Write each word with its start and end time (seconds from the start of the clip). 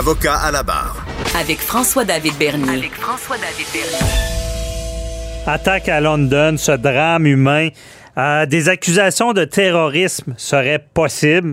Avocat 0.00 0.36
à 0.36 0.50
la 0.50 0.62
barre. 0.62 0.96
Avec 1.38 1.58
François-David 1.58 2.32
Bernier. 2.38 2.70
Avec 2.70 2.94
François-David 2.94 3.66
Bernier. 3.70 5.46
Attaque 5.46 5.90
à 5.90 6.00
London, 6.00 6.54
ce 6.56 6.72
drame 6.72 7.26
humain. 7.26 7.68
Euh, 8.16 8.46
des 8.46 8.70
accusations 8.70 9.34
de 9.34 9.44
terrorisme 9.44 10.32
seraient 10.38 10.82
possibles. 10.94 11.52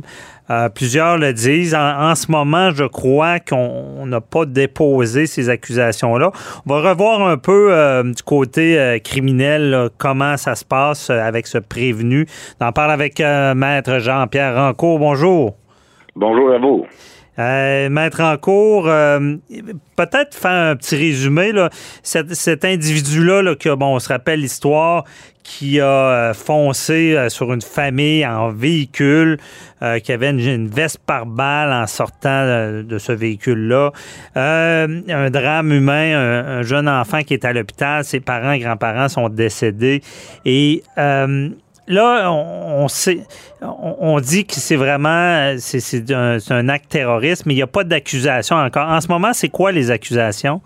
Euh, 0.49 0.69
plusieurs 0.69 1.17
le 1.17 1.33
disent. 1.33 1.75
En, 1.75 2.15
ce 2.15 2.31
moment, 2.31 2.71
je 2.71 2.85
crois 2.85 3.41
qu'on 3.41 4.05
n'a 4.05 4.21
pas 4.21 4.45
déposé 4.45 5.25
ces 5.25 5.49
accusations-là. 5.49 6.31
On 6.65 6.73
va 6.73 6.89
revoir 6.91 7.27
un 7.27 7.35
peu 7.35 7.73
euh, 7.73 8.03
du 8.03 8.23
côté 8.23 9.01
criminel 9.03 9.89
comment 9.97 10.37
ça 10.37 10.55
se 10.55 10.63
passe 10.63 11.09
avec 11.09 11.47
ce 11.47 11.57
prévenu. 11.57 12.25
On 12.61 12.67
en 12.67 12.71
parle 12.71 12.91
avec 12.91 13.19
Maître 13.19 13.99
Jean-Pierre 13.99 14.55
Rancourt. 14.55 14.99
Bonjour. 14.99 15.57
Bonjour 16.15 16.53
à 16.53 16.59
vous. 16.59 16.85
Euh, 17.39 17.89
Maître 17.89 18.21
en 18.21 18.37
cours, 18.37 18.87
euh, 18.87 19.35
peut-être 19.95 20.35
faire 20.35 20.71
un 20.71 20.75
petit 20.75 20.95
résumé. 20.95 21.51
Là. 21.51 21.69
Cet, 22.03 22.65
individu-là, 22.65 23.41
là, 23.41 23.55
que, 23.55 23.73
bon, 23.75 23.95
on 23.95 23.99
se 23.99 24.09
rappelle 24.09 24.39
l'histoire, 24.39 25.03
qui 25.43 25.79
a 25.79 25.85
euh, 25.85 26.33
foncé 26.33 27.27
sur 27.29 27.53
une 27.53 27.61
famille 27.61 28.25
en 28.25 28.49
véhicule, 28.49 29.37
qui 30.03 30.11
avait 30.11 30.31
une, 30.31 30.67
veste 30.67 30.97
par 31.05 31.27
balle 31.27 31.71
en 31.71 31.85
sortant 31.85 32.45
de, 32.83 32.97
ce 32.97 33.11
véhicule-là. 33.11 33.91
un 34.35 35.29
drame 35.29 35.71
humain, 35.71 36.17
un, 36.17 36.63
jeune 36.63 36.89
enfant 36.89 37.21
qui 37.21 37.35
est 37.35 37.45
à 37.45 37.53
l'hôpital, 37.53 38.03
ses 38.03 38.19
parents 38.19 38.53
et 38.53 38.59
grands-parents 38.59 39.07
sont 39.07 39.29
décédés. 39.29 40.01
Et 40.45 40.83
là, 41.87 42.31
on, 42.31 42.87
sait, 42.87 43.19
on, 43.61 44.19
dit 44.19 44.45
que 44.45 44.53
c'est 44.53 44.75
vraiment 44.75 45.55
c'est 45.57 46.11
un, 46.11 46.69
acte 46.69 46.89
terroriste, 46.89 47.45
mais 47.45 47.53
il 47.53 47.57
n'y 47.57 47.63
a 47.63 47.67
pas 47.67 47.83
d'accusation 47.83 48.55
encore. 48.55 48.87
En 48.87 49.01
ce 49.01 49.07
moment, 49.07 49.33
c'est 49.33 49.49
quoi 49.49 49.71
les 49.71 49.91
accusations? 49.91 50.61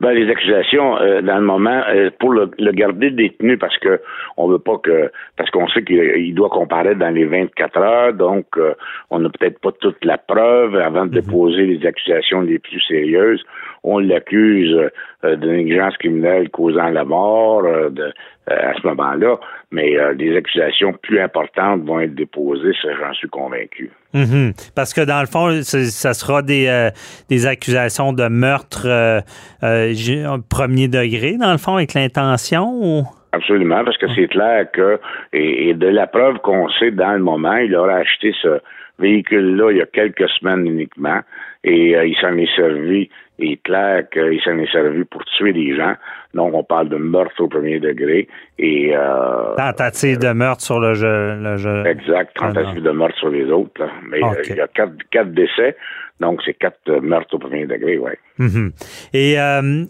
Ben, 0.00 0.12
les 0.12 0.30
accusations, 0.30 0.96
euh, 1.00 1.22
dans 1.22 1.38
le 1.38 1.44
moment, 1.44 1.82
euh, 1.88 2.10
pour 2.20 2.30
le, 2.30 2.48
garder 2.70 3.10
détenu, 3.10 3.58
parce 3.58 3.76
que 3.78 4.00
on 4.36 4.46
veut 4.46 4.60
pas 4.60 4.78
que, 4.78 5.10
parce 5.36 5.50
qu'on 5.50 5.66
sait 5.68 5.82
qu'il 5.82 6.34
doit 6.34 6.50
comparaître 6.50 7.00
dans 7.00 7.12
les 7.12 7.24
24 7.24 7.78
heures, 7.78 8.12
donc 8.12 8.46
euh, 8.56 8.74
on 9.10 9.18
n'a 9.18 9.28
peut-être 9.28 9.58
pas 9.58 9.72
toute 9.72 10.04
la 10.04 10.16
preuve 10.16 10.76
avant 10.76 11.04
de 11.06 11.18
mhm. 11.18 11.20
déposer 11.20 11.66
les 11.66 11.84
accusations 11.84 12.42
les 12.42 12.60
plus 12.60 12.80
sérieuses. 12.82 13.44
On 13.82 13.98
l'accuse 13.98 14.76
de 15.22 15.50
négligence 15.50 15.96
criminelle 15.96 16.50
causant 16.50 16.88
la 16.88 17.04
mort 17.04 17.62
de, 17.62 18.12
à 18.50 18.74
ce 18.74 18.86
moment-là, 18.86 19.36
mais 19.70 19.96
des 20.16 20.36
accusations 20.36 20.92
plus 20.92 21.20
importantes 21.20 21.82
vont 21.84 22.00
être 22.00 22.14
déposées, 22.14 22.72
ça 22.82 22.88
j'en 22.98 23.12
suis 23.12 23.28
convaincu. 23.28 23.90
Mhm. 24.14 24.52
Parce 24.74 24.94
que 24.94 25.02
dans 25.02 25.20
le 25.20 25.26
fond, 25.26 25.62
ça 25.62 26.14
sera 26.14 26.42
des, 26.42 26.66
euh, 26.66 26.90
des 27.28 27.46
accusations 27.46 28.12
de 28.12 28.26
meurtre 28.28 28.86
euh, 28.86 29.20
euh, 29.62 30.38
premier 30.48 30.88
degré, 30.88 31.36
dans 31.36 31.52
le 31.52 31.58
fond, 31.58 31.74
avec 31.76 31.94
l'intention 31.94 32.70
ou? 32.72 33.02
Absolument, 33.32 33.84
parce 33.84 33.98
que 33.98 34.06
c'est 34.14 34.28
clair 34.28 34.70
que, 34.72 34.98
et, 35.34 35.74
de 35.74 35.86
la 35.86 36.06
preuve 36.06 36.38
qu'on 36.38 36.68
sait 36.70 36.90
dans 36.90 37.12
le 37.12 37.18
moment, 37.18 37.56
il 37.56 37.74
aura 37.76 37.96
acheté 37.96 38.34
ce 38.40 38.60
véhicule-là 38.98 39.70
il 39.70 39.76
y 39.76 39.82
a 39.82 39.86
quelques 39.86 40.28
semaines 40.30 40.66
uniquement, 40.66 41.20
et 41.64 41.90
il 41.92 42.16
s'en 42.20 42.36
est 42.36 42.54
servi 42.56 43.08
il 43.38 43.52
est 43.52 43.62
clair 43.62 44.08
qu'il 44.10 44.40
s'en 44.42 44.58
est 44.58 44.70
servi 44.70 45.04
pour 45.04 45.24
tuer 45.24 45.52
des 45.52 45.76
gens. 45.76 45.94
Donc, 46.34 46.54
on 46.54 46.64
parle 46.64 46.88
de 46.88 46.96
meurtre 46.96 47.40
au 47.40 47.48
premier 47.48 47.78
degré 47.78 48.28
et... 48.58 48.92
Euh, 48.94 49.54
tentative 49.56 50.18
de 50.18 50.32
meurtre 50.32 50.62
sur 50.62 50.80
le 50.80 50.94
jeu. 50.94 51.86
Exact, 51.86 52.34
tentative 52.34 52.82
de 52.82 52.90
meurtre 52.90 53.16
sur 53.18 53.30
les 53.30 53.44
autres. 53.44 53.88
Mais 54.08 54.22
euh, 54.22 54.42
il 54.48 54.56
y 54.56 54.60
a 54.60 54.68
quatre, 54.68 54.92
quatre 55.10 55.30
décès, 55.30 55.76
donc 56.20 56.40
c'est 56.44 56.54
quatre 56.54 56.90
meurtres 57.00 57.34
au 57.34 57.38
premier 57.38 57.66
degré, 57.66 57.98
oui. 57.98 58.12
Mm-hmm. 58.40 58.72
Et 59.14 59.40
euh, 59.40 59.84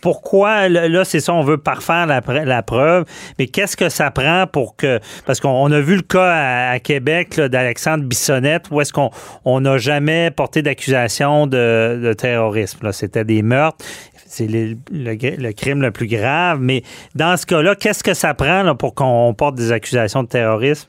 pourquoi, 0.00 0.68
là, 0.68 1.04
c'est 1.04 1.20
ça, 1.20 1.32
on 1.32 1.42
veut 1.42 1.58
parfaire 1.58 2.06
la, 2.06 2.20
la 2.44 2.62
preuve, 2.62 3.04
mais 3.38 3.46
qu'est-ce 3.46 3.76
que 3.76 3.88
ça 3.88 4.10
prend 4.10 4.46
pour 4.46 4.76
que. 4.76 4.98
Parce 5.26 5.40
qu'on 5.40 5.70
a 5.70 5.80
vu 5.80 5.96
le 5.96 6.02
cas 6.02 6.70
à, 6.72 6.78
Québec 6.80 7.40
d'Alexandre 7.40 8.04
Bissonnette, 8.04 8.68
où 8.70 8.80
est-ce 8.80 8.92
qu'on 8.92 9.60
n'a 9.60 9.78
jamais 9.78 10.30
porté 10.30 10.62
d'accusation 10.72 11.46
de, 11.46 12.12
terrorisme. 12.14 12.90
C'était 12.92 13.24
des 13.24 13.42
meurtres. 13.42 13.84
C'est 14.14 14.48
le, 14.48 15.52
crime 15.52 15.82
le 15.82 15.90
plus 15.90 16.06
grave. 16.06 16.58
Mais 16.60 16.82
dans 17.14 17.36
ce 17.36 17.46
cas-là, 17.46 17.74
qu'est-ce 17.74 18.02
que 18.02 18.14
ça 18.14 18.32
prend 18.32 18.74
pour 18.74 18.94
qu'on 18.94 19.34
porte 19.36 19.56
des 19.56 19.72
accusations 19.72 20.22
de 20.22 20.28
terrorisme? 20.28 20.88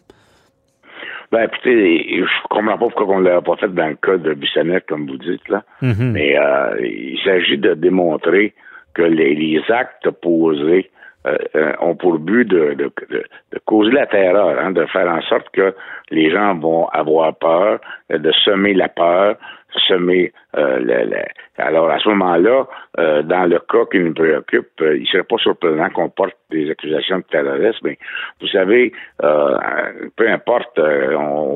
Ben, 1.31 1.45
écoutez, 1.45 2.05
je 2.19 2.47
comprends 2.49 2.77
pas 2.77 2.89
pourquoi 2.89 3.15
on 3.15 3.19
ne 3.19 3.29
l'a 3.29 3.41
pas 3.41 3.55
fait 3.57 3.73
dans 3.73 3.87
le 3.87 3.95
cas 3.95 4.17
de 4.17 4.33
Bissonnette, 4.35 4.85
comme 4.87 5.07
vous 5.07 5.17
dites, 5.17 5.49
là. 5.49 5.63
Mm-hmm. 5.81 6.11
Mais 6.11 6.37
euh, 6.37 6.77
il 6.79 7.19
s'agit 7.25 7.57
de 7.57 7.73
démontrer 7.73 8.53
que 8.93 9.01
les, 9.01 9.59
actes 9.69 10.11
posés 10.21 10.91
euh, 11.25 11.35
euh, 11.55 11.73
ont 11.81 11.95
pour 11.95 12.19
but 12.19 12.47
de, 12.47 12.75
de, 12.75 12.91
de, 13.09 13.59
causer 13.65 13.91
la 13.91 14.05
terreur, 14.05 14.59
hein, 14.59 14.71
de 14.71 14.85
faire 14.85 15.09
en 15.09 15.21
sorte 15.21 15.49
que 15.53 15.73
les 16.11 16.29
gens 16.29 16.53
vont 16.53 16.85
avoir 16.89 17.33
peur, 17.35 17.79
de 18.11 18.31
semer 18.45 18.75
la 18.75 18.89
peur, 18.89 19.35
semer 19.79 20.31
euh, 20.55 20.79
le, 20.79 21.23
alors 21.57 21.89
à 21.89 21.99
ce 21.99 22.09
moment-là, 22.09 22.67
euh, 22.99 23.23
dans 23.23 23.45
le 23.45 23.59
cas 23.59 23.85
qui 23.91 23.99
nous 23.99 24.13
préoccupe, 24.13 24.69
euh, 24.81 24.97
il 24.97 25.07
serait 25.07 25.23
pas 25.23 25.37
surprenant 25.37 25.89
qu'on 25.89 26.09
porte 26.09 26.35
des 26.49 26.69
accusations 26.69 27.17
de 27.17 27.23
terrorisme. 27.23 27.79
Mais 27.83 27.97
vous 28.41 28.47
savez, 28.47 28.91
peu 29.19 30.29
importe, 30.29 30.79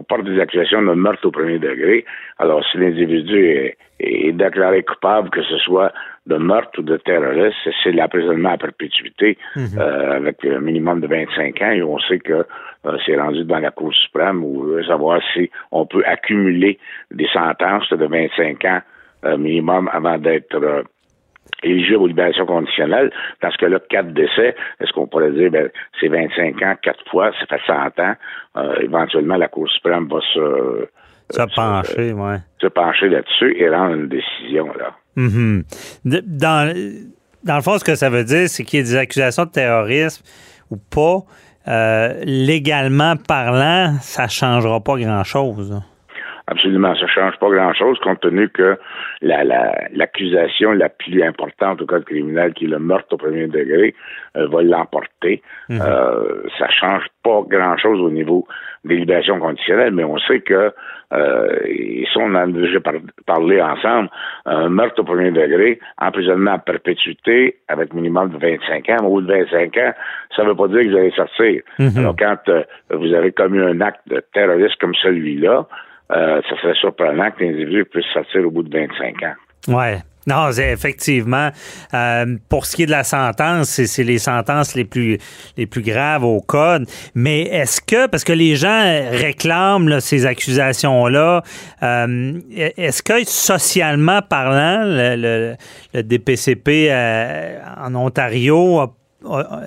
porte 0.08 0.24
des 0.24 0.40
accusations 0.40 0.82
de 0.82 0.94
meurtre 0.94 1.28
au 1.28 1.32
premier 1.32 1.60
degré. 1.60 2.06
Alors 2.40 2.64
si 2.72 2.78
l'individu 2.78 3.46
est, 3.46 3.78
déclaré 4.34 4.84
coupable, 4.84 5.32
que 5.32 5.42
ce 5.42 5.58
soit 5.58 5.92
de 6.28 6.38
meurtre 6.38 6.80
ou 6.80 6.84
de 6.84 6.98
terrorisme, 6.98 7.72
c'est 7.84 7.92
l'emprisonnement 7.92 8.52
à 8.52 8.58
perpétuité 8.58 9.38
mhm. 9.56 9.80
avec 9.80 10.46
un 10.46 10.60
minimum 10.60 11.02
de 11.02 11.08
25 11.08 11.62
ans 11.64 11.72
et 11.72 11.82
on 11.82 11.98
sait 12.00 12.20
que 12.20 12.46
c'est 13.06 13.20
rendu 13.20 13.44
dans 13.44 13.58
la 13.58 13.72
Cour 13.72 13.92
suprême 13.94 14.44
où 14.44 14.82
savoir 14.84 15.20
si 15.34 15.50
on 15.72 15.88
peut 15.88 16.04
accumuler 16.06 16.78
des 17.12 17.28
sentences 17.34 17.90
de 17.90 18.06
25 18.06 18.66
ans 18.66 18.82
euh, 19.26 19.36
minimum 19.36 19.90
avant 19.92 20.20
d'être 20.20 20.56
euh, 20.64 20.84
éligible 21.70 21.98
aux 21.98 22.08
libérations 22.08 22.46
conditionnelles. 22.46 23.12
Dans 23.42 23.52
ce 23.52 23.58
cas-là, 23.58 23.80
quatre 23.90 24.14
décès, 24.14 24.56
est-ce 24.80 24.92
qu'on 24.94 25.08
pourrait 25.08 25.32
dire, 25.32 25.52
ben, 25.52 25.70
c'est 26.00 26.08
25 26.08 26.62
ans, 26.62 26.76
quatre 26.82 27.04
fois, 27.10 27.32
ça 27.40 27.46
fait 27.46 27.62
100 27.66 28.00
ans. 28.00 28.16
Euh, 28.58 28.76
éventuellement, 28.82 29.36
la 29.38 29.48
Cour 29.48 29.70
suprême 29.70 30.08
va 30.08 30.20
se... 30.34 30.88
Se 31.30 31.56
pencher, 31.56 32.14
ouais. 32.14 32.38
Se 32.62 32.68
pencher 32.68 33.10
là-dessus 33.10 33.56
et 33.60 33.70
rendre 33.70 33.96
une 33.96 34.08
décision, 34.08 34.68
là. 34.80 34.94
Mm-hmm. 35.18 35.64
dans, 36.06 37.00
dans 37.44 37.56
le 37.56 37.62
fond, 37.62 37.78
ce 37.78 37.84
que 37.84 37.96
ça 37.96 38.10
veut 38.10 38.24
dire, 38.24 38.48
c'est 38.48 38.64
qu'il 38.64 38.80
y 38.80 38.82
ait 38.82 38.86
des 38.86 38.96
accusations 38.96 39.46
de 39.46 39.50
terrorisme 39.50 40.24
ou 40.70 40.78
pas. 40.78 41.24
légalement 42.24 43.16
parlant, 43.18 43.96
ça 44.00 44.28
changera 44.28 44.80
pas 44.80 44.96
grand-chose. 44.98 45.82
Absolument, 46.50 46.96
ça 46.96 47.08
change 47.08 47.38
pas 47.40 47.50
grand-chose 47.50 48.00
compte 48.00 48.22
tenu 48.22 48.48
que 48.48 48.78
la, 49.22 49.44
l'accusation 49.92 50.72
la, 50.72 50.88
plus 50.88 51.22
importante 51.22 51.82
au 51.82 51.86
code 51.86 52.06
criminel, 52.06 52.54
qui 52.54 52.66
est 52.66 52.70
le 52.70 52.80
meurtre 52.80 53.14
au 53.14 53.18
premier 53.18 53.48
degré, 53.48 53.94
euh, 54.38 54.48
va 54.48 54.64
l'emporter. 54.64 55.42
Mhm. 55.68 55.82
Euh, 55.82 56.44
ça 56.58 56.70
change 56.70 57.04
pas 57.22 57.42
grand-chose 57.50 58.00
au 58.00 58.10
niveau 58.10 58.48
des 58.86 58.96
libérations 58.96 59.40
conditionnelles, 59.40 59.92
mais 59.92 60.06
on 60.06 60.18
sait 60.20 60.40
que, 60.40 60.72
euh, 61.14 61.58
et 61.66 62.08
ça 62.14 62.22
on 62.22 62.32
en 62.32 62.36
a 62.36 62.48
déjà 62.48 62.80
parlé 63.26 63.62
ensemble, 63.62 64.10
un 64.46 64.70
meurtre 64.70 65.02
au 65.02 65.04
premier 65.04 65.32
degré, 65.32 65.80
emprisonnement 65.98 66.54
à 66.54 66.60
perpétuité 66.60 67.58
avec 67.68 67.94
minimum 67.94 68.30
de 68.30 68.38
25 68.38 68.90
ans, 68.90 68.98
mais 69.02 69.08
au 69.08 69.12
bout 69.16 69.22
de 69.22 69.34
25 69.34 69.78
ans, 69.78 69.92
ça 70.36 70.44
ne 70.44 70.50
veut 70.50 70.56
pas 70.56 70.68
dire 70.70 70.80
que 70.80 70.90
vous 70.90 70.98
allez 70.98 71.12
sortir. 71.12 71.62
Mhm. 71.80 71.98
Alors 71.98 72.16
quand 72.18 72.50
euh, 72.50 72.64
vous 72.92 73.14
avez 73.14 73.34
commis 73.34 73.60
un 73.60 73.82
acte 73.82 74.08
de 74.08 74.24
terrorisme 74.34 74.76
comme 74.80 74.96
celui-là, 74.96 75.68
euh, 76.12 76.42
ça 76.50 76.62
serait 76.62 76.76
surprenant 76.76 77.32
que 77.32 77.44
l'individu 77.44 77.86
puisse 77.86 78.06
sortir 78.14 78.46
au 78.46 78.52
bout 78.52 78.64
de 78.64 78.78
25 78.78 79.24
ans. 79.24 79.36
Ouais. 79.68 79.98
Non, 80.28 80.52
effectivement. 80.52 81.50
Euh, 81.94 82.36
pour 82.50 82.66
ce 82.66 82.76
qui 82.76 82.84
est 82.84 82.86
de 82.86 82.92
la 82.92 83.06
sentence, 83.06 83.70
c'est 83.70 84.04
les 84.04 84.18
sentences 84.18 84.76
les 84.76 84.84
plus 84.84 85.18
les 85.56 85.66
plus 85.66 85.82
graves 85.82 86.26
au 86.26 86.42
code. 86.42 86.86
Mais 87.16 87.44
est-ce 87.44 87.82
que, 87.82 88.08
parce 88.08 88.26
que 88.26 88.34
les 88.34 88.58
gens 88.58 88.82
réclament 89.10 90.02
ces 90.02 90.26
accusations-là, 90.26 91.44
euh, 91.82 92.34
est-ce 92.54 93.02
que 93.02 93.24
socialement 93.24 94.22
parlant, 94.22 94.84
le, 94.86 95.56
DPCP 95.94 96.90
euh, 96.92 97.60
en 97.78 97.96
Ontario 97.96 98.94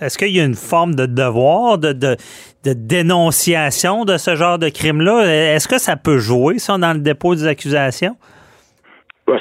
est-ce 0.01 0.17
qu'il 0.17 0.29
y 0.29 0.41
a 0.41 0.45
une 0.45 0.55
forme 0.55 0.95
de 0.95 1.07
devoir 1.07 1.77
de, 1.77 1.93
de, 1.93 2.17
dénonciation 2.65 4.05
de 4.05 4.17
ce 4.17 4.37
genre 4.37 4.59
de 4.59 4.69
crime-là? 4.69 5.55
Est-ce 5.55 5.69
que 5.69 5.79
ça 5.79 5.97
peut 5.97 6.19
jouer, 6.19 6.59
ça, 6.59 6.79
dans 6.79 6.93
le 6.93 7.01
dépôt 7.01 7.35
des 7.35 7.47
accusations? 7.47 8.17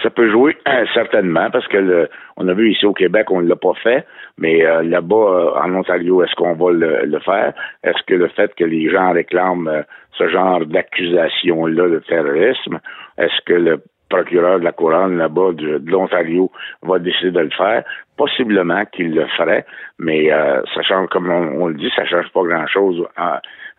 ça 0.04 0.10
peut 0.10 0.30
jouer 0.30 0.56
euh, 0.68 0.86
certainement 0.94 1.50
parce 1.50 1.68
que 1.68 1.78
le, 1.78 2.10
on 2.38 2.48
a 2.48 2.54
vu 2.54 2.72
ici 2.72 2.86
au 2.86 2.94
Québec, 2.94 3.32
on 3.32 3.42
ne 3.42 3.48
l'a 3.48 3.56
pas 3.56 3.74
fait, 3.82 4.06
mais 4.38 4.66
euh, 4.66 4.84
là-bas 4.84 5.16
euh, 5.16 5.52
en 5.64 5.74
Ontario, 5.76 6.24
est-ce 6.24 6.36
qu'on 6.36 6.54
va 6.54 6.72
le, 6.72 7.20
faire? 7.20 7.54
Est-ce 7.84 8.04
que 8.06 8.14
le 8.14 8.28
fait 8.28 8.54
que 8.56 8.64
les 8.64 8.90
gens 8.90 9.12
réclament 9.12 9.84
ce 10.18 10.28
genre 10.30 10.66
d'accusation-là 10.66 11.90
de 11.90 12.00
terrorisme, 12.00 12.80
est-ce 13.18 13.42
que 13.46 13.54
le 13.54 13.82
procureur 14.10 14.60
de 14.60 14.64
la 14.64 14.72
couronne 14.72 15.18
là-bas 15.18 15.52
de, 15.54 15.82
l'Ontario 15.86 16.52
va 16.84 17.00
décider 17.00 17.32
de 17.32 17.40
le 17.40 17.50
faire. 17.52 17.84
Possiblement 18.18 18.84
qu'il 18.86 19.16
le 19.16 19.26
ferait, 19.38 19.66
mais 19.98 20.30
euh, 20.30 20.62
ça 20.76 20.82
change, 20.82 21.08
comme 21.08 21.30
on, 21.30 21.68
le 21.68 21.76
dit, 21.76 21.90
ça 21.96 22.06
change 22.06 22.30
pas 22.34 22.44
grand-chose 22.44 23.02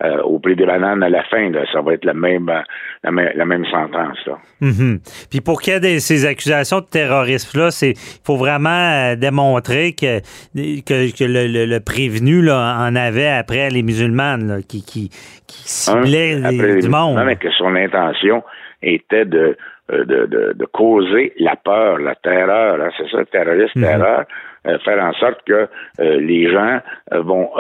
euh, 0.03 0.23
au 0.23 0.39
prix 0.39 0.57
des 0.57 0.65
bananes 0.65 1.03
à 1.03 1.11
la 1.11 1.23
fin. 1.25 1.53
ça 1.71 1.83
va 1.83 1.93
être 1.93 2.07
la 2.07 2.15
même, 2.15 2.49
euh, 2.49 2.63
la, 3.03 3.45
même, 3.45 3.67
sentence. 3.67 4.17
Là. 4.25 4.39
Mm-hmm. 4.63 5.29
Puis 5.29 5.43
pour 5.43 5.61
qu'il 5.61 5.75
y 5.75 5.77
ait 5.77 5.99
ces 5.99 6.25
accusations 6.25 6.81
de 6.81 6.87
terrorisme-là, 6.87 7.71
c'est 7.71 7.91
il 7.91 8.25
faut 8.25 8.37
vraiment 8.37 9.15
démontrer 9.15 9.93
que, 9.93 10.21
que, 10.55 11.25
le, 11.25 11.79
prévenu 11.81 12.41
là, 12.41 12.79
en 12.81 12.97
avait 12.97 13.29
après 13.29 13.69
les 13.69 13.83
musulmanes 13.83 14.63
qui, 14.67 14.83
qui, 14.83 15.11
qui 15.47 15.69
ciblaient 15.69 16.37
du 16.81 16.89
monde. 16.89 17.19
Non, 17.19 17.25
mais 17.27 17.37
que 17.37 17.51
son 17.51 17.75
intention 17.75 18.43
était 18.83 19.27
de 19.27 19.39
euh, 19.39 19.55
de, 19.91 20.27
de, 20.27 20.53
de, 20.55 20.65
causer 20.67 21.33
la 21.39 21.57
peur, 21.57 21.99
la 21.99 22.15
terreur, 22.15 22.81
hein, 22.81 22.91
c'est 22.97 23.09
ça, 23.11 23.25
terroriste, 23.25 23.77
mhm. 23.77 23.83
terreur, 23.83 24.25
euh, 24.67 24.79
faire 24.85 25.03
en 25.03 25.13
sorte 25.15 25.43
que 25.47 25.69
euh, 26.01 26.21
les 26.21 26.51
gens 26.53 26.81
vont 27.13 27.51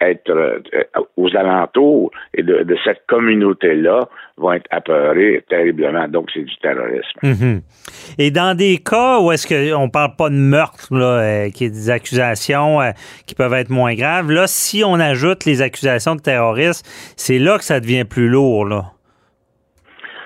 être 0.00 0.60
aux 1.16 1.36
alentours 1.36 2.10
et 2.34 2.42
de, 2.42 2.76
cette 2.84 3.06
communauté-là 3.08 4.00
vont 4.36 4.52
être 4.52 4.66
apeurés 4.70 5.42
terriblement. 5.48 6.06
Donc, 6.08 6.28
c'est 6.32 6.42
du 6.42 6.56
terrorisme. 6.58 7.18
Mhm. 7.22 7.60
Et 8.18 8.30
dans 8.30 8.56
des 8.56 8.78
cas 8.78 9.20
où 9.20 9.32
est-ce 9.32 9.46
qu'on 9.48 9.88
parle 9.88 10.16
pas 10.16 10.28
de 10.28 10.34
meurtre, 10.34 10.94
là, 10.94 11.48
qui 11.50 11.64
est 11.64 11.70
des 11.70 11.90
accusations 11.90 12.78
qui 13.26 13.34
peuvent 13.34 13.54
être 13.54 13.70
moins 13.70 13.94
graves, 13.94 14.30
là, 14.30 14.46
si 14.46 14.84
on 14.84 14.94
ajoute 15.00 15.44
les 15.46 15.62
accusations 15.62 16.14
de 16.14 16.20
terrorisme, 16.20 16.86
c'est 17.16 17.38
là 17.38 17.58
que 17.58 17.64
ça 17.64 17.80
devient 17.80 18.04
plus 18.04 18.28
lourd, 18.28 18.66
là 18.66 18.84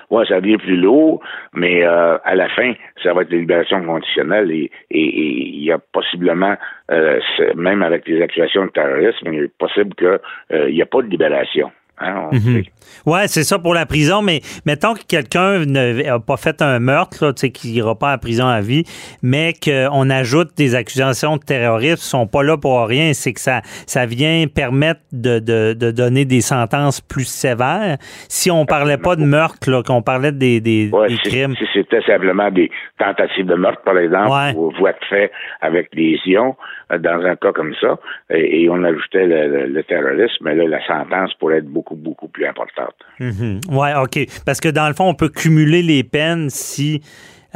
ouais, 0.09 0.25
ça 0.25 0.41
devient 0.41 0.57
plus 0.57 0.77
lourd, 0.77 1.21
mais 1.53 1.83
euh, 1.83 2.17
à 2.23 2.35
la 2.35 2.49
fin, 2.49 2.73
ça 3.03 3.13
va 3.13 3.21
être 3.21 3.29
des 3.29 3.39
libérations 3.39 3.83
conditionnelles 3.83 4.51
et 4.51 4.71
il 4.91 5.63
y 5.63 5.71
a 5.71 5.79
possiblement, 5.79 6.55
euh, 6.91 7.19
même 7.55 7.83
avec 7.83 8.07
les 8.07 8.21
accusations 8.21 8.65
de 8.65 8.71
terrorisme, 8.71 9.33
il 9.33 9.43
est 9.43 9.57
possible 9.57 9.95
qu'il 9.95 10.19
euh, 10.53 10.71
n'y 10.71 10.81
a 10.81 10.85
pas 10.85 11.01
de 11.01 11.07
libération. 11.07 11.71
Hein, 11.99 12.29
mhm. 12.31 12.63
Oui, 13.05 13.19
c'est 13.27 13.43
ça 13.43 13.59
pour 13.59 13.73
la 13.73 13.85
prison, 13.85 14.21
mais 14.21 14.41
mettons 14.65 14.93
que 14.93 15.05
quelqu'un 15.07 15.65
n'a 15.65 16.19
pas 16.19 16.37
fait 16.37 16.61
un 16.61 16.79
meurtre, 16.79 17.31
qu'il 17.31 17.71
n'ira 17.71 17.95
pas 17.95 18.13
en 18.13 18.17
prison 18.17 18.47
à 18.47 18.61
vie, 18.61 18.83
mais 19.23 19.53
qu'on 19.53 20.09
ajoute 20.09 20.49
des 20.57 20.75
accusations 20.75 21.37
de 21.37 21.43
terrorisme, 21.43 21.93
ne 21.93 21.95
sont 21.97 22.27
pas 22.27 22.43
là 22.43 22.57
pour 22.57 22.85
rien, 22.85 23.13
c'est 23.13 23.33
que 23.33 23.39
ça, 23.39 23.61
ça 23.63 24.05
vient 24.05 24.45
permettre 24.53 25.01
de, 25.11 25.39
de, 25.39 25.91
donner 25.91 26.25
des 26.25 26.41
sentences 26.41 27.01
plus 27.01 27.27
sévères. 27.27 27.97
Si 28.27 28.51
on 28.51 28.65
parlait 28.65 28.97
pas 28.97 29.15
de 29.15 29.23
meurtre, 29.23 29.59
qu'on 29.85 30.01
parlait 30.01 30.31
des, 30.31 30.59
des, 30.59 30.91
crimes. 31.23 31.55
Si 31.55 31.65
c'était 31.73 32.01
simplement 32.01 32.51
des 32.51 32.69
tentatives 32.97 33.45
de 33.45 33.55
meurtre, 33.55 33.81
par 33.83 33.97
exemple, 33.97 34.57
ou 34.57 34.71
voies 34.77 34.93
de 34.93 35.05
fait 35.09 35.31
avec 35.61 35.89
lésions, 35.93 36.55
euh, 36.91 36.97
dans 36.97 37.23
un 37.23 37.35
cas 37.35 37.51
comme 37.51 37.73
ça, 37.79 37.97
et, 38.29 38.67
on 38.69 38.83
ajoutait 38.83 39.25
le, 39.25 39.81
terrorisme, 39.83 40.43
mais 40.43 40.55
là, 40.55 40.67
la 40.67 40.85
sentence 40.85 41.33
pourrait 41.35 41.57
être 41.57 41.69
beaucoup, 41.69 41.88
beaucoup 41.95 42.27
plus 42.27 42.45
importante. 42.45 42.95
Mm-hmm. 43.19 43.61
Oui, 43.69 43.89
OK. 44.01 44.43
Parce 44.45 44.59
que 44.59 44.69
dans 44.69 44.87
le 44.87 44.93
fond, 44.93 45.09
on 45.09 45.13
peut 45.13 45.29
cumuler 45.29 45.81
les 45.81 46.03
peines 46.03 46.49
si, 46.49 47.01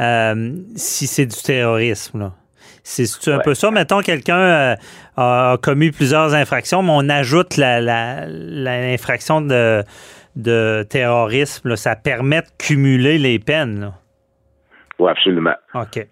euh, 0.00 0.52
si 0.76 1.06
c'est 1.06 1.26
du 1.26 1.42
terrorisme. 1.42 2.32
C'est 2.82 3.32
un 3.32 3.38
peu 3.38 3.54
ça. 3.54 3.70
Mettons, 3.70 4.00
quelqu'un 4.00 4.36
euh, 4.36 4.76
a 5.16 5.56
commis 5.62 5.90
plusieurs 5.90 6.34
infractions, 6.34 6.82
mais 6.82 6.92
on 6.92 7.08
ajoute 7.08 7.56
l'infraction 7.56 9.40
de, 9.40 9.82
de 10.36 10.84
terrorisme. 10.90 11.76
Ça 11.76 11.96
permet 11.96 12.42
de 12.42 12.48
cumuler 12.58 13.16
les 13.16 13.38
peines. 13.38 13.92
Oui, 14.98 15.10
absolument. 15.10 15.54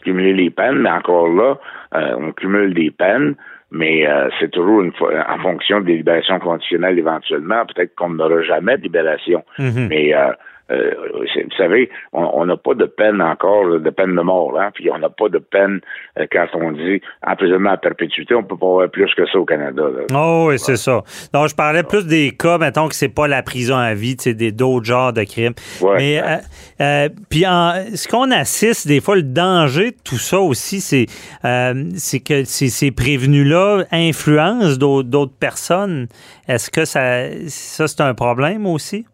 Cumuler 0.02 0.32
les 0.32 0.50
peines, 0.50 0.78
mais 0.78 0.90
encore 0.90 1.28
là, 1.28 1.56
euh, 1.94 2.16
on 2.18 2.32
cumule 2.32 2.74
des 2.74 2.90
peines, 2.90 3.36
mais 3.72 4.06
euh, 4.06 4.28
c'est 4.38 4.50
toujours 4.50 4.82
une 4.82 4.92
en 5.00 5.38
fonction 5.38 5.80
des 5.80 5.96
libérations 5.96 6.38
conditionnelles 6.38 6.98
éventuellement. 6.98 7.64
Peut-être 7.66 7.94
qu'on 7.94 8.10
n'aura 8.10 8.42
jamais 8.42 8.76
de 8.76 8.82
libération, 8.82 9.42
mm-hmm. 9.58 9.88
mais 9.88 10.14
euh, 10.14 10.32
euh, 10.70 10.90
vous 11.12 11.56
savez, 11.56 11.90
on 12.12 12.46
n'a 12.46 12.56
pas 12.56 12.74
de 12.74 12.86
peine 12.86 13.20
encore, 13.20 13.78
de 13.78 13.90
peine 13.90 14.14
de 14.14 14.20
mort, 14.22 14.58
hein, 14.58 14.70
puis 14.72 14.90
on 14.90 14.98
n'a 14.98 15.10
pas 15.10 15.28
de 15.28 15.38
peine 15.38 15.80
euh, 16.18 16.26
quand 16.30 16.46
on 16.54 16.72
dit 16.72 17.00
emprisonnement 17.26 17.70
à 17.70 17.76
perpétuité, 17.76 18.34
on 18.34 18.42
peut 18.42 18.56
pas 18.56 18.66
avoir 18.66 18.90
plus 18.90 19.12
que 19.14 19.26
ça 19.26 19.38
au 19.38 19.44
Canada. 19.44 19.82
Oh 20.14 20.46
oui, 20.48 20.58
c'est 20.58 20.76
ça. 20.76 21.02
Donc, 21.32 21.48
je 21.48 21.54
parlais 21.54 21.82
plus 21.82 22.06
des 22.06 22.30
cas, 22.30 22.58
mettons 22.58 22.88
que 22.88 22.94
c'est 22.94 23.08
pas 23.08 23.26
la 23.26 23.42
prison 23.42 23.76
à 23.76 23.94
vie, 23.94 24.16
c'est 24.18 24.34
des 24.34 24.52
d'autres 24.52 24.86
genres 24.86 25.12
de 25.12 25.24
crimes. 25.24 25.54
Mais 25.82 26.22
euh, 26.80 27.08
puis 27.28 27.42
ce 27.42 28.08
qu'on 28.08 28.30
assiste 28.30 28.86
des 28.86 29.00
fois, 29.00 29.16
le 29.16 29.22
danger 29.22 29.90
de 29.90 29.96
tout 30.04 30.18
ça 30.18 30.40
aussi, 30.40 30.80
c'est 30.80 31.06
c'est 31.94 32.20
que 32.20 32.44
ces, 32.44 32.90
prévenus-là 32.90 33.84
influencent 33.90 34.76
d'autres 34.76 35.36
personnes. 35.38 36.06
Est-ce 36.48 36.70
que 36.70 36.84
ça, 36.84 37.26
ça 37.48 37.88
c'est 37.88 38.00
un 38.00 38.14
problème 38.14 38.66
aussi? 38.66 39.06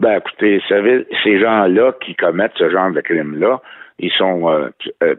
Ben, 0.00 0.16
écoutez, 0.16 0.62
savez, 0.66 1.06
ces 1.22 1.38
gens-là 1.38 1.92
qui 2.00 2.14
commettent 2.14 2.56
ce 2.56 2.70
genre 2.70 2.90
de 2.90 3.02
crime-là, 3.02 3.60
ils 3.98 4.10
sont 4.12 4.50
euh, 4.50 4.70
euh, 5.02 5.14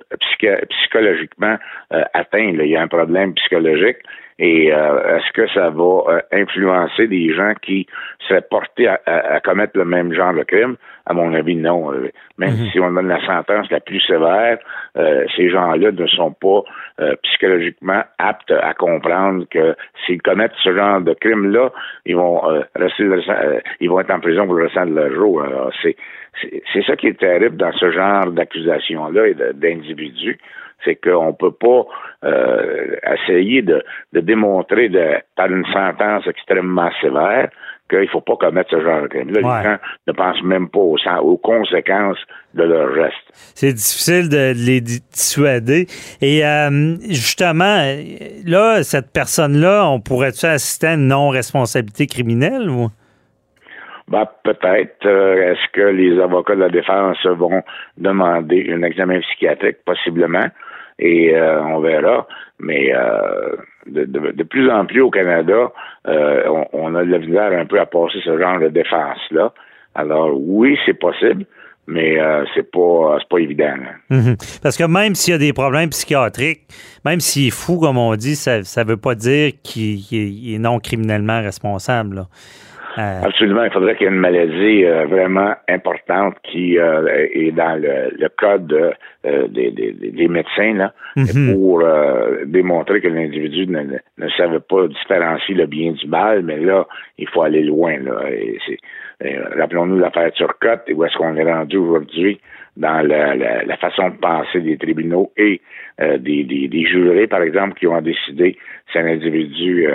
psychologiquement 0.70 1.58
euh, 1.94 2.04
atteints. 2.16 2.56
Il 2.60 2.66
y 2.66 2.76
a 2.76 2.82
un 2.82 2.88
problème 2.88 3.36
psychologique. 3.36 3.98
Et 4.44 4.70
est-ce 4.70 5.32
que 5.34 5.48
ça 5.50 5.70
va 5.70 6.24
influencer 6.32 7.08
des 7.08 7.32
gens 7.32 7.54
qui 7.62 7.86
seraient 8.28 8.42
portés 8.42 8.88
à, 8.88 9.40
commettre 9.44 9.78
le 9.78 9.86
même 9.86 10.14
genre 10.14 10.34
de 10.34 10.42
crime? 10.42 10.78
À 11.06 11.14
mon 11.14 11.32
avis, 11.36 11.56
non. 11.56 11.92
Même 12.40 12.56
mhm. 12.56 12.70
si 12.72 12.80
on 12.80 12.92
donne 12.92 13.08
la 13.08 13.24
sentence 13.24 13.70
la 13.70 13.80
plus 13.80 14.00
sévère, 14.02 14.58
ces 15.36 15.50
gens-là 15.50 15.92
ne 15.92 16.08
sont 16.08 16.32
pas 16.32 16.64
psychologiquement 17.22 18.04
aptes 18.18 18.52
à 18.52 18.74
comprendre 18.74 19.46
que 19.52 19.76
s'ils 20.06 20.24
commettent 20.24 20.58
ce 20.64 20.76
genre 20.76 21.02
de 21.02 21.14
crime-là, 21.14 21.72
ils 22.08 22.16
vont 22.16 22.42
rester, 22.76 23.04
ils 23.80 23.90
vont 23.92 24.00
être 24.00 24.12
en 24.12 24.20
prison 24.20 24.46
pour 24.46 24.56
le 24.56 24.66
restant 24.66 24.88
de 24.88 24.96
leur 24.96 25.14
jour. 25.14 25.46
C'est 25.84 25.96
c'est 26.74 26.86
ça 26.86 26.96
qui 26.96 27.08
est 27.08 27.20
terrible 27.20 27.58
dans 27.58 27.72
ce 27.74 27.92
genre 27.92 28.32
d'accusation-là 28.32 29.28
et 29.28 29.36
d'individus, 29.54 30.40
c'est 30.84 30.96
qu'on 30.96 31.28
ne 31.28 31.32
peut 31.32 31.52
pas 31.52 31.86
euh, 32.24 32.96
essayer 33.14 33.62
de, 33.62 33.84
démontrer 34.14 34.90
de, 34.90 35.18
par 35.36 35.52
une 35.52 35.66
sentence 35.68 36.26
extrêmement 36.28 36.90
sévère 37.02 37.50
qu'il 37.90 38.00
ne 38.00 38.08
faut 38.08 38.22
pas 38.22 38.38
commettre 38.38 38.70
ce 38.72 38.82
genre 38.82 39.02
de 39.02 39.08
crime. 39.08 39.32
Là, 39.32 39.42
les 39.42 39.70
gens 39.70 39.78
ne 40.08 40.14
pensent 40.14 40.44
même 40.44 40.70
pas 40.70 40.80
aux, 40.80 41.38
conséquences 41.38 42.20
de 42.54 42.64
leur 42.64 42.96
geste. 42.96 43.54
C'est 43.54 43.74
difficile 43.74 44.30
de 44.30 44.54
les 44.56 44.80
dissuader. 44.80 45.88
Et 46.22 46.46
euh, 46.46 46.96
justement, 47.10 47.84
là, 48.46 48.84
cette 48.84 49.12
personne-là, 49.12 49.88
on 49.90 50.00
pourrait-tu 50.00 50.46
assister 50.46 50.88
à 50.88 50.94
une 50.94 51.08
non-responsabilité 51.08 52.08
criminelle 52.08 52.70
ou? 52.70 52.88
Ben, 54.12 54.28
peut-être. 54.44 55.06
Euh, 55.06 55.54
est-ce 55.54 55.72
que 55.72 55.88
les 55.88 56.20
avocats 56.20 56.56
de 56.56 56.60
la 56.60 56.70
défense 56.70 57.26
vont 57.26 57.64
demander 57.98 58.70
un 58.70 58.84
examen 58.84 59.22
psychiatrique? 59.22 59.78
Possiblement. 59.86 60.48
Et 61.00 61.34
euh, 61.34 61.64
on 61.64 61.80
verra. 61.80 62.28
Mais 62.60 62.94
euh, 62.94 63.56
de, 63.88 64.44
plus 64.44 64.70
en 64.70 64.86
plus 64.86 65.02
au 65.02 65.10
Canada, 65.10 65.72
on, 66.06 66.94
a 66.94 67.06
de 67.06 67.10
la 67.10 67.20
misère 67.20 67.54
un 67.54 67.66
peu 67.66 67.80
à 67.80 67.86
passer 67.86 68.20
ce 68.24 68.38
genre 68.38 68.60
de 68.60 68.68
défense-là. 68.68 69.54
Alors 69.96 70.32
oui, 70.38 70.78
c'est 70.86 71.00
possible. 71.00 71.46
Mais 71.88 72.20
c'est 72.54 72.70
pas 72.70 73.18
pas 73.30 73.38
évident. 73.40 73.74
Mm-hmm. 74.12 74.62
Parce 74.62 74.78
que 74.78 74.84
même 74.84 75.16
s'il 75.16 75.32
y 75.32 75.36
a 75.36 75.40
des 75.40 75.52
problèmes 75.52 75.90
psychiatriques, 75.90 76.62
même 77.04 77.20
s'il 77.20 77.48
est 77.48 77.50
fou, 77.50 77.80
comme 77.80 77.98
on 77.98 78.16
dit, 78.16 78.36
ça 78.36 78.60
ne 78.60 78.88
veut 78.88 78.98
pas 78.98 79.16
dire 79.16 79.54
qu'il 79.64 80.54
est 80.54 80.60
non 80.60 80.80
criminellement 80.80 81.42
responsable. 81.42 82.28
Euh, 82.98 83.22
Absolument. 83.24 83.64
Il 83.64 83.72
faudrait 83.72 83.96
qu'il 83.96 84.06
y 84.06 84.10
ait 84.10 84.14
une 84.14 84.20
maladie 84.20 84.86
euh, 84.86 85.06
vraiment 85.06 85.54
importante 85.70 86.36
qui 86.44 86.78
euh, 86.78 87.28
est 87.34 87.52
dans 87.52 87.80
le, 87.82 88.28
code 88.38 88.96
des, 89.24 90.28
médecins 90.28 90.74
là, 90.74 90.94
mhm. 91.16 91.54
pour 91.54 91.84
démontrer 92.46 93.02
que 93.02 93.08
l'individu 93.08 93.68
ne, 93.68 94.30
savait 94.38 94.60
pas 94.60 94.88
différencier 94.88 95.56
le 95.56 95.66
bien 95.68 95.92
du 95.92 96.08
mal, 96.08 96.44
mais 96.44 96.58
là, 96.58 96.88
il 97.18 97.28
faut 97.30 97.44
aller 97.44 97.64
loin. 97.64 97.98
Là. 97.98 98.20
rappelons-nous 99.58 100.00
l'affaire 100.00 100.32
Turcotte 100.32 100.84
et 100.88 100.94
où 100.94 101.06
est-ce 101.06 101.16
qu'on 101.18 101.36
est 101.36 101.44
rendu 101.44 101.78
aujourd'hui 101.78 102.40
dans 102.78 103.06
la, 103.06 103.78
façon 103.78 104.10
de 104.10 104.18
penser 104.18 104.62
des 104.62 104.78
tribunaux 104.78 105.32
et 105.38 105.62
des, 106.00 106.44
des, 106.44 106.86
jurés, 106.86 107.28
par 107.28 107.44
exemple, 107.44 107.76
qui 107.78 107.88
ont 107.88 108.02
décidé 108.02 108.58
si 108.92 108.98
un 108.98 109.06
individu 109.06 109.88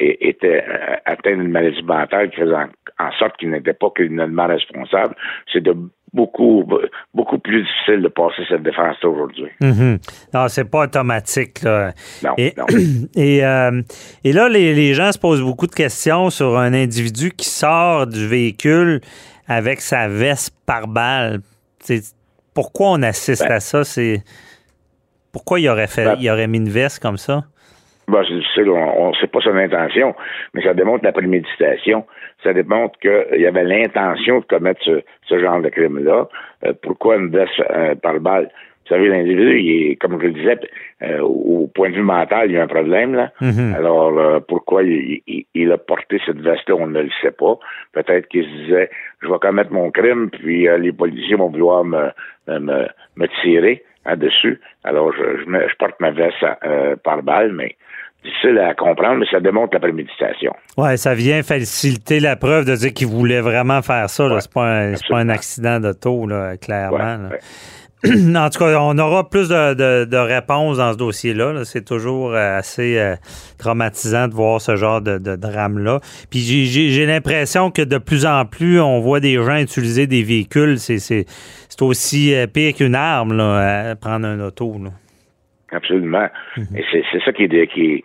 était 0.00 0.64
euh, 0.66 0.96
atteint 1.04 1.36
d'une 1.36 1.50
maladie 1.50 1.82
mentale 1.82 2.30
qui 2.30 2.40
faisait 2.40 2.54
en, 2.54 3.12
sorte 3.18 3.36
qu'il 3.36 3.50
n'était 3.50 3.74
pas 3.74 3.90
criminellement 3.94 4.46
responsable, 4.46 5.14
c'est 5.52 5.62
de 5.62 5.74
beaucoup 6.14 6.66
beaucoup 7.12 7.38
plus 7.38 7.62
difficile 7.62 8.02
de 8.02 8.08
passer 8.08 8.42
cette 8.48 8.62
défense 8.62 8.96
aujourd'hui. 9.04 9.48
Mm-hmm. 9.60 9.98
Non, 10.32 10.48
c'est 10.48 10.70
pas 10.70 10.84
automatique. 10.84 11.62
Là. 11.62 11.92
Non, 12.24 12.34
et, 12.38 12.54
non. 12.56 12.64
Et, 13.16 13.44
euh, 13.44 13.82
et 14.24 14.32
là, 14.32 14.48
les, 14.48 14.74
les, 14.74 14.94
gens 14.94 15.12
se 15.12 15.18
posent 15.18 15.42
beaucoup 15.42 15.66
de 15.66 15.74
questions 15.74 16.30
sur 16.30 16.56
un 16.56 16.72
individu 16.72 17.30
qui 17.30 17.46
sort 17.46 18.06
du 18.06 18.26
véhicule 18.26 19.00
avec 19.48 19.80
sa 19.80 20.08
veste 20.08 20.54
par 20.66 20.88
balle. 20.88 21.40
Pourquoi 22.54 22.90
on 22.92 23.02
assiste 23.02 23.44
ben. 23.46 23.54
à 23.54 23.60
ça? 23.60 23.84
C'est 23.84 24.22
pourquoi 25.32 25.60
il 25.60 25.68
aurait 25.68 25.86
fait, 25.86 26.04
ben. 26.04 26.16
il 26.20 26.30
aurait 26.30 26.46
mis 26.46 26.58
une 26.58 26.70
veste 26.70 27.00
comme 27.00 27.18
ça? 27.18 27.44
Bon, 28.08 28.24
c'est 28.26 28.34
difficile, 28.34 28.70
on 28.70 29.10
ne 29.10 29.14
sait 29.16 29.26
pas 29.26 29.40
son 29.40 29.54
intention, 29.54 30.14
mais 30.54 30.62
ça 30.62 30.72
démontre 30.72 31.04
la 31.04 31.12
préméditation. 31.12 32.06
Ça 32.42 32.54
démontre 32.54 32.98
qu'il 33.00 33.40
y 33.40 33.46
avait 33.46 33.64
l'intention 33.64 34.40
de 34.40 34.44
commettre 34.46 34.80
ce, 34.82 35.38
genre 35.38 35.60
de 35.60 35.68
crime-là. 35.68 36.26
Euh, 36.64 36.72
pourquoi 36.82 37.16
une 37.16 37.28
veste 37.28 37.60
euh, 37.70 37.94
par 37.96 38.18
balle? 38.20 38.50
Vous 38.84 38.94
savez, 38.94 39.08
l'individu, 39.08 39.60
il 39.60 39.90
est, 39.90 39.96
comme 39.96 40.18
je 40.18 40.28
le 40.28 40.32
disais, 40.32 40.58
euh, 41.02 41.20
au 41.20 41.70
point 41.74 41.90
de 41.90 41.96
vue 41.96 42.02
mental, 42.02 42.50
il 42.50 42.54
y 42.54 42.58
a 42.58 42.62
un 42.62 42.66
problème 42.66 43.14
là. 43.14 43.30
Mm-hmm. 43.42 43.74
Alors, 43.74 44.40
pourquoi 44.48 44.82
il, 44.82 45.72
a 45.72 45.76
porté 45.76 46.18
cette 46.24 46.40
veste-là, 46.40 46.76
on 46.76 46.86
ne 46.86 47.02
le 47.02 47.10
sait 47.20 47.32
pas. 47.32 47.58
Peut-être 47.92 48.26
qu'il 48.28 48.44
se 48.44 48.48
disait, 48.64 48.90
je 49.20 49.28
vais 49.28 49.38
commettre 49.38 49.70
mon 49.70 49.90
crime, 49.90 50.30
puis 50.30 50.66
les 50.78 50.92
policiers 50.92 51.36
vont 51.36 51.50
vouloir 51.50 51.84
me, 51.84 52.08
me, 52.46 52.86
me 53.16 53.26
tirer 53.42 53.84
dessus. 54.16 54.60
Alors, 54.84 55.12
je, 55.12 55.44
je, 55.44 55.76
porte 55.78 55.98
ma 56.00 56.10
veste 56.10 56.44
par 57.04 57.22
balle, 57.22 57.52
mais 57.52 57.76
difficile 58.24 58.58
à 58.58 58.74
comprendre, 58.74 59.20
mais 59.20 59.26
ça 59.30 59.40
démontre 59.40 59.74
la 59.74 59.80
préméditation. 59.80 60.52
Oui, 60.76 60.98
ça 60.98 61.14
vient 61.14 61.42
faciliter 61.42 62.20
la 62.20 62.36
preuve 62.36 62.64
de 62.64 62.74
dire 62.74 62.92
qu'il 62.92 63.06
voulait 63.06 63.40
vraiment 63.40 63.82
faire 63.82 64.10
ça. 64.10 64.28
Ce 64.28 64.40
c'est 64.40 64.52
pas, 64.52 64.66
un, 64.66 64.94
pas 65.08 65.18
un 65.18 65.28
accident 65.28 65.80
d'auto, 65.80 66.28
clairement. 66.60 67.30
en 68.04 68.48
tout 68.48 68.60
cas, 68.60 68.78
on 68.80 68.96
aura 68.98 69.28
plus 69.28 69.48
de, 69.48 70.16
réponses 70.16 70.78
dans 70.78 70.92
ce 70.92 70.98
dossier-là. 70.98 71.64
c'est 71.64 71.84
toujours 71.84 72.32
euh, 72.32 72.58
assez 72.58 72.96
euh, 72.96 73.16
traumatisant 73.58 74.28
de 74.28 74.34
voir 74.34 74.60
ce 74.60 74.76
genre 74.76 75.00
de, 75.00 75.18
drame-là. 75.18 75.98
Puis 76.30 76.40
j'ai 76.40 77.06
l'impression 77.06 77.70
que 77.70 77.82
de 77.82 77.98
plus 77.98 78.24
en 78.24 78.44
plus, 78.44 78.80
on 78.80 79.00
voit 79.00 79.18
des 79.18 79.34
gens 79.34 79.56
utiliser 79.56 80.06
des 80.06 80.22
véhicules. 80.22 80.78
C'est 80.78 81.26
aussi 81.80 82.34
euh, 82.34 82.46
pire 82.46 82.74
qu'une 82.74 82.94
arme, 82.94 83.36
là, 83.36 83.96
prendre 83.96 84.26
un 84.26 84.38
auto. 84.40 84.76
Absolument. 85.72 86.28
Mhm. 86.56 86.76
Et 86.76 86.84
c'est 86.92 87.24
ça 87.24 87.32
qui 87.32 87.44
est, 87.44 87.66
qui, 87.66 88.04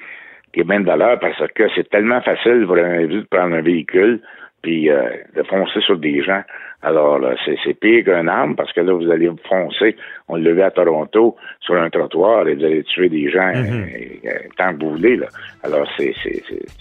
qui 0.53 0.59
est 0.59 0.63
bien 0.63 0.81
de 0.81 0.85
valeur 0.85 1.19
parce 1.19 1.37
que 1.53 1.63
c'est 1.75 1.87
tellement 1.89 2.21
facile 2.21 2.63
pour 2.65 2.77
un 2.77 2.97
individu 2.97 3.21
de 3.21 3.27
prendre 3.29 3.55
un 3.55 3.61
véhicule 3.61 4.21
puis 4.63 4.89
euh, 4.89 5.03
de 5.35 5.43
foncer 5.43 5.79
sur 5.81 5.97
des 5.97 6.23
gens. 6.23 6.41
Alors, 6.81 7.19
c'est 7.45 7.73
pire 7.75 8.03
qu'un 8.03 8.27
arme 8.27 8.55
parce 8.55 8.73
que 8.73 8.81
là, 8.81 8.93
vous 8.93 9.09
allez 9.09 9.29
foncer, 9.47 9.95
on 10.27 10.35
le 10.35 10.53
vu 10.53 10.61
à 10.61 10.71
Toronto, 10.71 11.37
sur 11.61 11.75
un 11.75 11.89
trottoir 11.89 12.45
et 12.47 12.55
vous 12.55 12.65
allez 12.65 12.83
tuer 12.83 13.07
des 13.07 13.29
gens 13.31 13.53
mhm. 13.53 13.85
euh, 13.85 14.29
euh, 14.29 14.31
tant 14.57 14.73
que 14.73 14.83
vous 14.83 14.91
voulez. 14.91 15.15
Là. 15.15 15.27
Alors, 15.63 15.87
c'est 15.97 16.13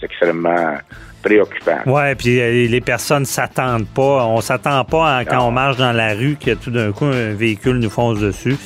extrêmement 0.01 0.73
préoccupant. 1.23 1.79
Oui, 1.85 2.15
puis 2.15 2.67
les 2.67 2.81
personnes 2.81 3.23
s'attendent 3.23 3.87
pas. 3.95 4.25
On 4.25 4.41
s'attend 4.41 4.83
pas 4.83 5.23
quand 5.23 5.47
on 5.47 5.51
marche 5.51 5.77
dans 5.77 5.93
la 5.93 6.13
rue 6.15 6.35
que 6.35 6.51
tout 6.51 6.71
d'un 6.71 6.91
coup, 6.91 7.05
un 7.05 7.33
véhicule 7.33 7.77
nous 7.77 7.89
fonce 7.89 8.19
dessus. 8.19 8.57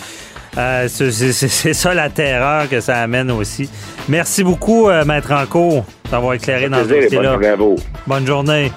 Euh, 0.58 0.88
c'est 0.88 1.74
ça 1.74 1.94
la 1.94 2.10
terreur 2.10 2.68
que 2.68 2.80
ça 2.80 2.98
amène 2.98 3.30
aussi. 3.32 3.70
Merci 4.10 4.44
beaucoup, 4.44 4.90
euh, 4.90 5.06
Maître 5.06 5.32
Anco, 5.32 5.84
d'avoir 6.10 6.34
éclairé 6.34 6.68
dans 6.68 6.84
ce 6.84 6.90
dossier-là. 6.90 7.38
Bonne 8.08 8.26
journée. 8.26 8.72